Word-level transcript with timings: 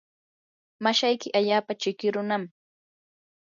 mashayki 0.83 1.27
allaapa 1.37 1.71
chiki 1.81 2.07
runam. 2.13 2.43